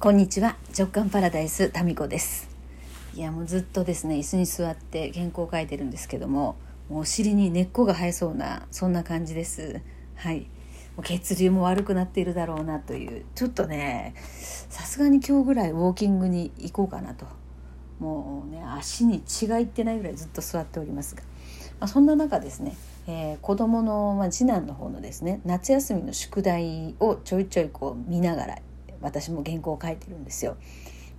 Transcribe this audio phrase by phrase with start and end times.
[0.00, 0.56] こんにちは。
[0.78, 2.48] 直感パラダイスタミコです。
[3.16, 6.54] いやもうずっとですね椅子に座って原稿を書いてるんですけども
[6.88, 9.80] もうお尻に根っこが生えそうなそんな感じです。
[10.14, 10.42] はい。
[10.42, 10.46] も
[10.98, 14.14] う血流も悪くなっているだろうなというちょっとね
[14.70, 17.26] さすがに今日ぐらいウォーキングに行こうかなと。
[17.98, 21.22] もうね足に血がいってないぐらいずっと座っておりますが、
[21.80, 22.76] まあ、そんな中ですね
[23.08, 28.58] えー、子供の、まあ、次男の方のですね夏休みの宿題をちょいちょいこう見ながら
[29.00, 30.56] 私も原稿を書いてるんですよ。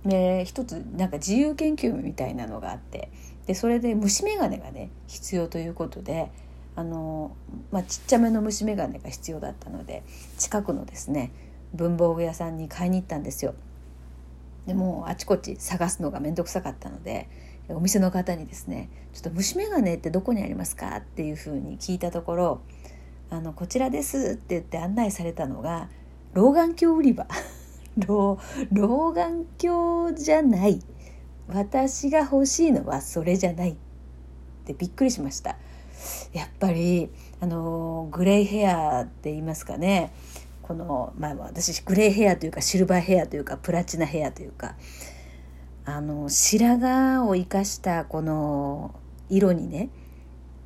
[0.04, 3.10] で一つなんか自由研究みたいなのがあって
[3.46, 6.30] でそれで虫眼鏡がね必要ということで
[6.74, 7.32] あの、
[7.70, 10.02] まあ、ちっちゃめの虫眼鏡が必要だったので
[10.38, 11.32] 近くのですね
[11.74, 13.54] 文房具屋さんに買いに行ったんですよ。
[14.66, 17.28] でもあちこち探すのが面倒くさかったので
[17.68, 22.60] お店の方にですね「ちょっと虫眼鏡ってどこにありますか?」っていうふうに聞いたところ
[23.30, 25.88] 「あのこちらです」って言って案内されたのが
[26.34, 27.26] 老眼鏡売り場
[28.06, 28.38] 老
[28.72, 30.80] 老眼鏡じゃない。
[31.48, 33.76] 私が欲しいのはそれじゃないっ
[34.64, 35.56] てびっくりしました。
[36.32, 40.12] やっぱりあのグレイヘアって言いますかね。
[40.62, 44.74] このまあ私グレイヘアというかシルバーヘアというかプラチナヘアというか。
[45.84, 48.94] あの白髪を生かしたこの
[49.28, 49.88] 色にね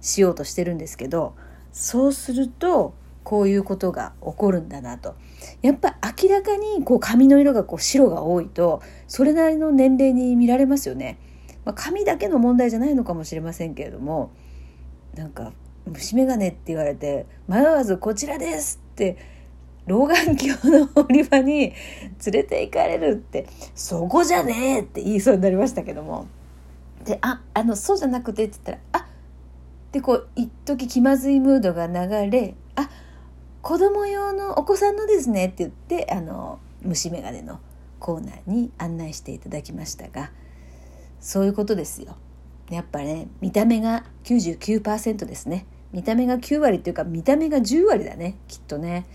[0.00, 1.34] しようとしてるんですけど
[1.72, 5.14] そうするとこういうことが起こるんだなと。
[5.62, 11.18] やっぱ明らかにこう髪の色がこう白が多いとそれなりの年齢に見られますよね、
[11.64, 14.30] まあ、髪だけの問題じゃないのかもしれませんけれども
[15.14, 15.52] なんか
[15.86, 19.16] 虫眼鏡って言われて迷わずこちらですって
[19.86, 21.72] 老眼鏡の売り場に
[22.24, 26.26] 連れて行かれるってそこじゃねえって言いそうになりましたけども。
[27.04, 29.06] でああのそうじゃなくてって言ったらあ
[29.92, 32.88] でこう一時気まずいムードが流れあっ
[33.64, 37.60] 子供用のお子さんのですねって言ってあの虫眼鏡の
[37.98, 40.30] コーナーに案内していただきましたが
[41.18, 42.14] そういうことですよ。
[42.70, 45.64] やっぱね見た目が99%ですね。
[45.92, 49.06] 見た目が9割っていうか見た目が10割だねきっとね。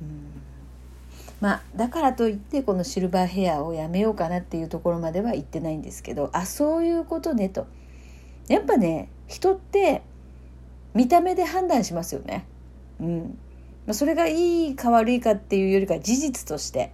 [0.00, 0.42] うん。
[1.40, 7.66] まあだからといってこのシルバーヘアをやめようかなっていうところまでは言ってないんですけどあそういうことねと。
[8.46, 10.02] やっぱね人って
[10.94, 12.46] 見た目で判断しますよね。
[13.00, 13.38] うん。
[13.88, 16.92] まあそれがいいか悪いかっていうよりか事実として。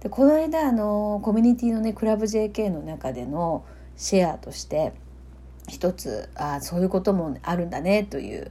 [0.00, 4.94] でこの間あのコミュニティのねクラブ JK の中でのシェアとして
[5.68, 8.50] 一つあそういうこともあるんだねという。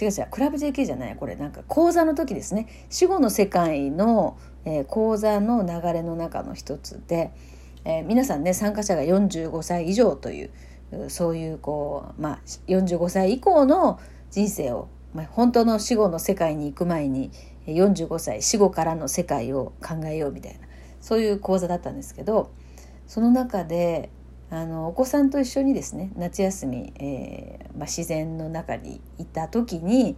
[0.00, 2.68] 違う違うクラブ JK じゃないこれなんか講座の時ですね。
[2.90, 4.36] 死後の世界の、
[4.66, 7.32] えー、講座の流れの中の一つで、
[7.86, 10.50] えー、皆さんね参加者が45歳以上という
[11.08, 13.98] そういうこう、まあ、45歳以降の
[14.30, 17.30] 人生をまあ、本当の死後の世界に行く前に
[17.66, 20.60] 45歳死後からの世界を考えようみたいな
[21.00, 22.50] そういう講座だったんですけど
[23.06, 24.10] その中で
[24.50, 30.16] あのお子さんと一緒にですね夏休み、えーまあ、自然の中にいた時に、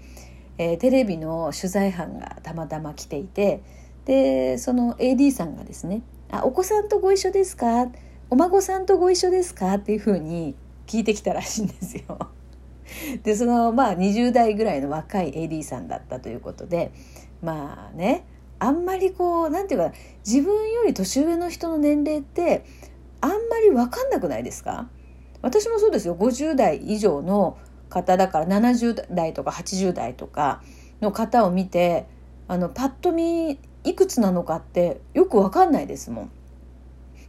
[0.58, 3.62] えー、テレビの取材班がたまたま来ていて
[4.04, 7.88] でその AD さんがですね「あお子さんとご一緒ですか?」
[8.30, 9.74] お孫さんとご一緒ですか？
[9.74, 10.54] っていうふうに
[10.86, 12.30] 聞いてきたらしいんですよ。
[13.22, 16.92] でそのまあ20代ぐらいの若い AD さんだったということで
[17.42, 18.26] まあね
[18.58, 22.64] あんまりこう何て言うか自分より年上の人の年齢って
[23.20, 24.88] あんまり分かんなくないですか？
[25.42, 27.58] 私もそうですよ50代以上の
[27.88, 30.62] 方だから70代とか80代とか
[31.00, 32.06] の方を見て
[32.48, 36.30] あのパッと見いくつなのかってよく分かんないですもん。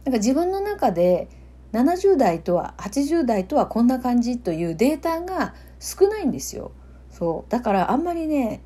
[0.04, 1.28] なんか自分の中で
[1.74, 6.70] 70代とは80代とはこんな感じというデータが少ないんですよ。
[7.10, 8.62] そうだからあんまりね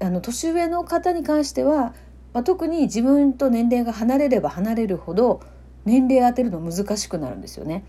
[0.00, 1.94] あの年上の方に関しては、
[2.32, 5.40] まあ、特に自分と年齢が離れれば離れるほど
[5.84, 7.84] 年齢当てるの難しくなるんですよね。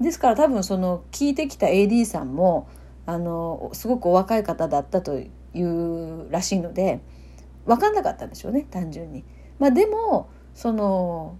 [0.00, 2.68] ですから多分その聞いてきた AD さんも
[3.06, 7.00] あのすごくお若い方だったというらしいので
[7.66, 9.24] 分かんなかったんでしょうね単純に。
[9.60, 11.36] まあ、でもその、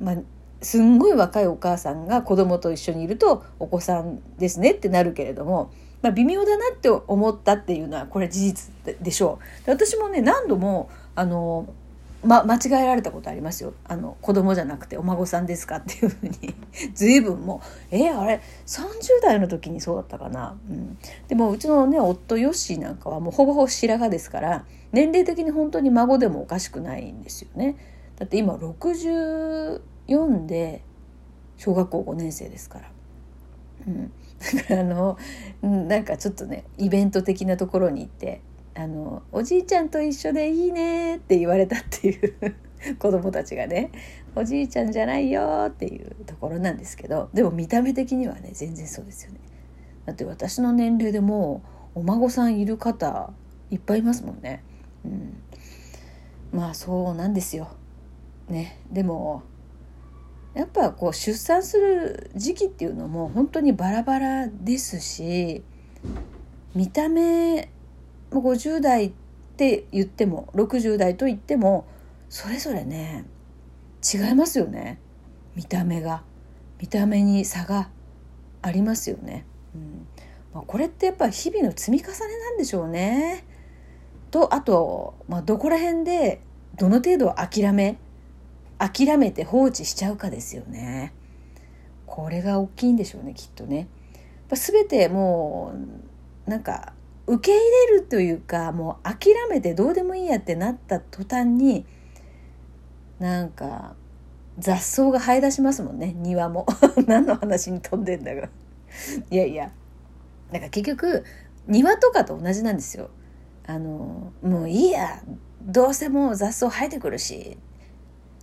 [0.00, 0.16] まあ、
[0.62, 5.70] すんごい若いお母さんが子供と一緒にいるとお子さんですねってなるけれども、
[6.02, 9.70] まあ、微妙だなって思ったっていうのはこれ事実でしょう。
[9.70, 11.66] 私もね何度もあの
[12.24, 13.74] ま、間違えられたことありますよ。
[13.84, 16.54] あの子供じゃなくてお孫さんですかっていうふうに。
[16.94, 17.60] 随分も
[17.92, 20.98] うえー、あれ30代の時にそうだったかな、うん、
[21.28, 27.76] でもうちのね夫ヨッシーなんかはもうほぼほぼ白髪ですから年齢的に本当に孫でもおかしくないんですよね。
[28.16, 30.82] だって今60 4で
[31.56, 32.90] 小学校5年生ですから。
[33.86, 34.12] うん、
[34.56, 35.18] だからあの
[35.62, 38.40] なんかちょっとねイベント的なところに行って
[38.74, 42.34] あの「おじいちゃんと一緒でいいね」って言われたっていう
[42.98, 43.90] 子供たちがね
[44.34, 49.38] おじいちゃんじゃないよっていうところなんですけどでも見た目的にはね全然そうですよね。
[50.06, 51.62] だって私の年齢でも
[51.94, 53.32] お孫さんいる方
[53.70, 54.62] いっぱいいますもんね、
[55.04, 55.38] うん、
[56.52, 57.68] まあそうなんですよ。
[58.48, 58.78] ね。
[58.90, 59.42] でも
[60.54, 65.62] やっぱこう出産する時期っていうのも本当にバラバラですし
[66.74, 67.70] 見た目
[68.30, 69.12] 50代っ
[69.56, 71.86] て言っても60代と言っても
[72.28, 73.24] それぞれね
[74.02, 75.00] 違いますよね
[75.56, 76.22] 見た目が
[76.80, 77.88] 見た目に差が
[78.62, 79.44] ありますよね。
[79.74, 80.06] うん
[80.52, 83.44] まあ、これってやっぱ日々の積み重ねなんでしょうね。
[84.30, 86.40] とあと、まあ、どこら辺で
[86.76, 87.98] どの程度諦め
[88.78, 91.12] 諦めて放置しちゃうかですよね。
[92.06, 93.88] これが大きいんでしょうねきっとね。
[94.50, 95.72] 全ても
[96.46, 96.92] うなんか
[97.26, 97.60] 受け入
[97.90, 101.86] れるというかもう諦めてどうでもいいやってなった途端に
[103.18, 103.94] なんか
[104.58, 106.12] 雑草が生え出しますもんね。
[106.16, 106.66] 庭も。
[107.06, 108.48] 何の話に飛んでんだが
[109.30, 109.72] いやいや。
[110.52, 111.24] だか結局
[111.66, 113.10] 庭とかと同じなんですよ。
[113.66, 115.22] あのもういいや。
[115.62, 117.56] どうせもう雑草生えてくるし。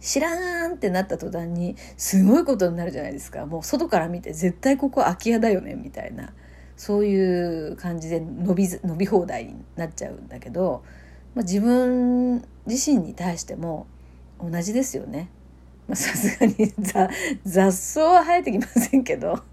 [0.01, 6.33] 知らんってなった途端にすごいことになるじゃないですかもう外から見て絶対ここ空き家だよねみたいな
[6.75, 10.83] そういう感じで伸び伸び放題になっちゃうんだけど、
[11.36, 13.86] まあ、自分自身に対しても
[14.42, 15.30] 同じですよね。
[15.94, 16.74] さすがに
[17.45, 19.44] 雑草は生えてきませんけど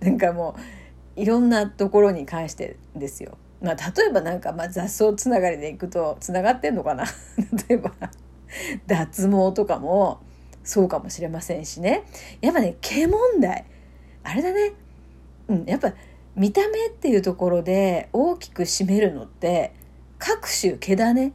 [0.00, 0.54] なんかも
[1.16, 3.36] ういろんなところに関してですよ。
[3.60, 7.04] まあ、例えばなんかまあ雑草つながりでいくとつながってんのかな
[7.68, 7.92] 例えば
[8.86, 10.20] 脱毛とかも
[10.64, 12.04] そうかもしれませんしね。
[12.40, 13.64] やっぱね毛問題。
[14.22, 14.72] あれだね。
[15.48, 15.92] うん、やっぱ
[16.36, 19.72] 見た目っていうところで大きく占めるのって
[20.18, 21.32] 各種毛だね。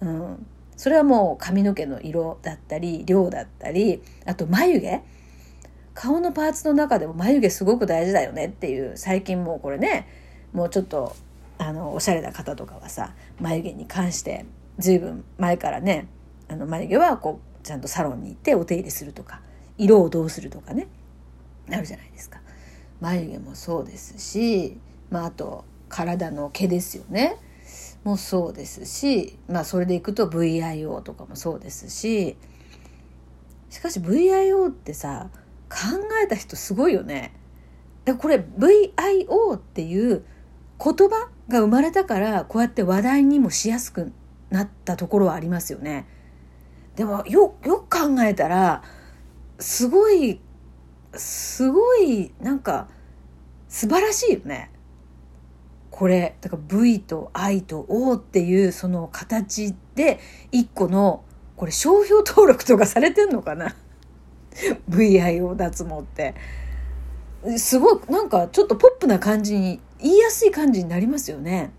[0.00, 0.46] うん、
[0.76, 5.00] それはもう髪の毛の色だったり量だったりあと眉毛。
[5.92, 8.46] 顔のパーツの中でも眉毛すごく大事だよね。
[8.46, 10.08] っていう最近もうこれね
[10.52, 11.14] もうちょっと
[11.58, 14.46] あのおしゃれな方とかはさ眉毛に関して
[14.78, 16.06] 随分前からね
[16.50, 19.40] あの眉毛はこうちゃんとサロンに行ってお手入れするとか
[19.78, 20.88] 色をどうするとかね
[21.70, 22.40] あるじゃないですか。
[23.00, 24.76] 眉毛もそうですし、
[25.10, 27.38] まあ、あと体の毛ですよね
[28.04, 32.36] もそうですし、まあ、それでいくと VIO とかもそうですし
[33.70, 35.30] しかし VIO ってさ
[35.70, 35.76] 考
[36.22, 37.32] えた人すごいよね。
[38.04, 40.24] でこれ VIO っていう
[40.82, 44.12] 言葉が生まれたからこうやって話題にもしやすく
[44.50, 46.06] なったところはありますよね。
[47.00, 48.82] でもよよく考えたら
[49.58, 50.38] すごい
[51.14, 52.88] すごいなんか
[53.68, 54.70] 素晴らしいよね。
[55.90, 60.20] これだから V と I と O っていうその形で
[60.52, 61.24] 一個の
[61.56, 63.74] これ商標登録とかされてんのかな
[64.90, 66.34] ？VIO 脱毛って
[67.56, 71.72] すごいなんかちょっとポップな感じに言いやすい感じになりますよね。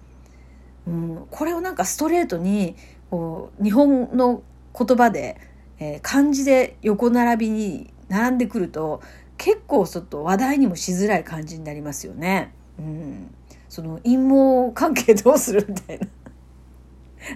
[0.88, 2.76] うん、これをなんかストレートに
[3.12, 4.42] こう日本の
[4.78, 5.38] 言葉で、
[5.80, 9.02] えー、漢字で横並びに並んでくると
[9.38, 12.54] 結構ちょっと話題にもしづらい感じになりますよね。
[12.78, 13.34] うん、
[13.70, 16.08] その陰謀関係どうするみたいな。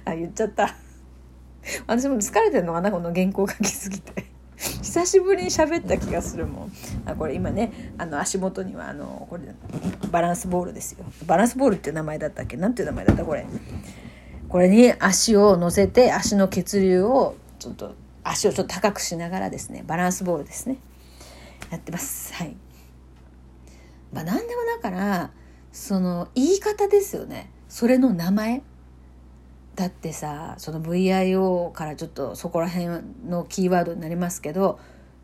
[0.11, 0.75] あ言っちゃった。
[1.87, 4.25] 私も疲れてるのかなこの原稿書きすぎて。
[4.57, 6.71] 久しぶりに喋った気がするもん。
[7.05, 9.43] あこれ今ねあの足元にはあのこれ
[10.11, 11.03] バランスボールですよ。
[11.25, 12.55] バランスボールって名前だったっけ？
[12.55, 13.25] なんていう名前だった？
[13.25, 13.45] これ。
[14.49, 20.77] これに足を乗せて足の血流をちょっと足をちょっと高くしながらですねバランスボールですね
[21.71, 22.33] やってます。
[22.33, 22.55] はい。
[24.13, 25.31] まあ何でもだから
[25.71, 27.51] その言い方ですよね。
[27.67, 28.61] それの名前。
[29.75, 34.79] だってさその VIO からちょっとそこら辺のキーワードになりますけど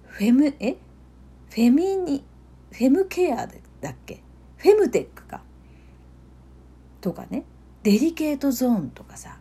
[0.07, 0.73] フェムえ？
[0.73, 2.23] フェミニ
[2.71, 4.21] フェムケアだっけ？
[4.57, 5.41] フェムテックか
[6.99, 7.45] とかね
[7.83, 9.37] デリケートゾーンとかさ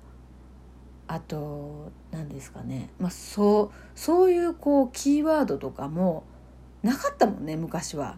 [1.07, 2.91] あと何ですかね。
[2.99, 6.25] まあそうそういうこうキーワードとかも
[6.83, 8.17] なかったもんね昔は。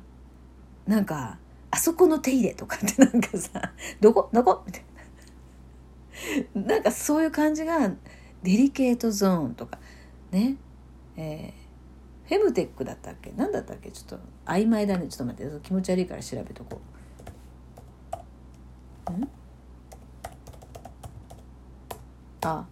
[0.87, 1.39] なんか
[1.71, 4.63] あそこの手入れとかって なんかさどこどこ？
[4.67, 4.85] みたい
[6.55, 6.63] な。
[6.63, 7.89] なんかそういう感じが
[8.43, 9.79] デリケートゾーンとか。
[10.31, 10.57] ね。
[11.17, 13.33] えー、フェムテックだったっけ？
[13.37, 13.91] 何だったっけ？
[13.91, 15.09] ちょっと曖昧だね。
[15.09, 15.61] ちょっと待って。
[15.63, 16.81] 気持ち悪いから調べとこ
[19.09, 19.13] う。
[19.13, 19.29] ん？
[22.43, 22.67] あ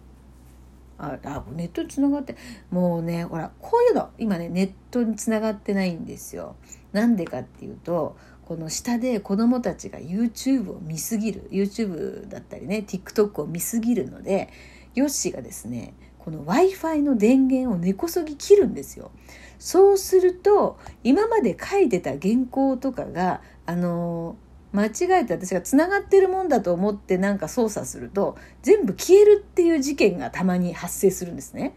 [0.97, 2.35] ああネットにつながって
[2.69, 6.55] もうねほらこういうの今ねネットにつながってないんですよ。
[6.91, 14.49] なんでかっていうとこの下で子どもたちが YouTube を見すぎる YouTube だったりね TikTok を見すぎるので
[14.93, 19.11] ヨッシーがですねこの w i f i の電源を根こそぎ切るんですよ。
[19.57, 24.35] そうすると今まで書いてた原稿とかがあの
[24.73, 31.73] 間違えて私がつながってるもんだと思ってなんか操作すると全部消えるっていう事件がたまに発生するんですね。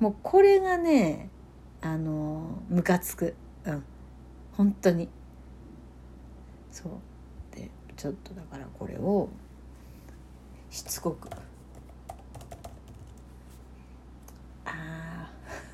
[0.00, 1.28] もうこれがね
[1.82, 3.34] あのムカつく。
[3.64, 3.84] うん。
[4.52, 5.08] 本当に。
[6.70, 7.56] そう。
[7.56, 9.28] でちょっとだからこれを
[10.70, 11.28] しつこく。
[14.64, 15.30] あ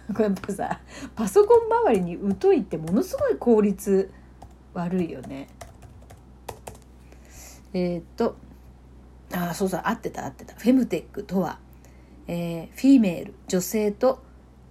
[0.12, 0.80] これやっぱさ
[1.14, 4.10] パソコン周りに疎いってものすごい効率
[4.74, 5.48] 悪いよね。
[7.72, 8.36] えっ、と
[9.32, 10.54] あそうそう合ってた合ってた。
[10.54, 11.58] フェムテックとは
[12.28, 14.22] えー、フィメール女性と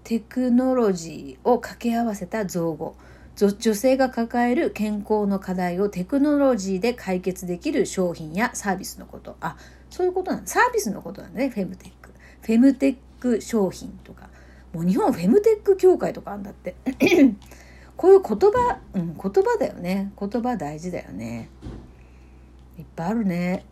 [0.03, 2.95] テクノロジーを掛け合わせた造語。
[3.35, 9.35] 女性が抱える健康の課題をテクノロジーで解決できる商品やサービスのこと。
[9.41, 9.57] あ
[9.89, 12.11] そういうことなんサービスのことなんだねフェムテック。
[12.41, 14.29] フェムテック商品とか。
[14.73, 16.75] もう日本フェムテック協会とかあんだって。
[17.97, 20.13] こういう言葉、うん、言葉だよね。
[20.19, 21.49] 言葉大事だよね。
[22.77, 23.65] いっぱいあるね。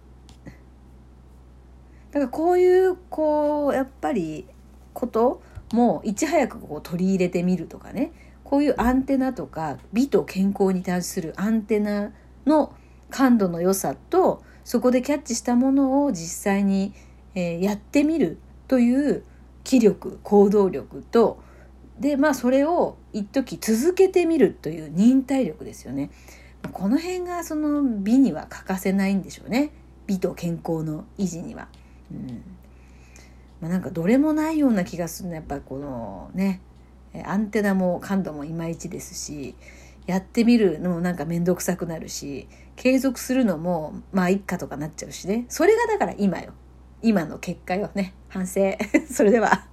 [2.12, 4.46] だからこういうこうやっぱり
[4.94, 5.42] こと
[5.74, 8.12] もいち早くこう取り入れてみるとかね。
[8.44, 12.14] こういうアンテナとか美と健康に対するアンテナ
[12.46, 12.74] の
[13.10, 16.94] 感度の良さとそこでキャッチしたものを実際に、
[17.34, 19.24] えー、やってみるという
[19.64, 21.44] 気力行動力と。
[22.00, 26.12] でまあそれを一時続けてみるという忍耐力ですよね。
[26.68, 29.72] この辺がその美には欠かせないんでしょうね。
[30.08, 31.68] 美と健康の維持には。
[32.12, 32.44] うん。
[33.62, 36.62] まあ、なんかどれもないような気がするのやっぱこのね
[37.26, 39.56] アンテナも感度もいまいちですし
[40.06, 45.46] やってみるのもなんか面倒くさくなるし継続するのもまあいっかとかなっちゃうしね。
[45.50, 46.54] それがだから今よ。
[47.02, 48.14] 今の結果よね。
[48.28, 48.78] 反省。
[49.12, 49.68] それでは。